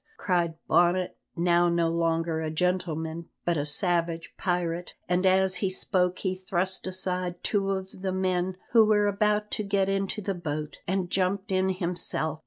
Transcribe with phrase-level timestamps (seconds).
[0.17, 6.17] cried Bonnet, now no longer a gentleman, but a savage pirate, and as he spoke
[6.17, 10.77] he thrust aside two of the men who were about to get into the boat,
[10.87, 12.39] and jumped in himself.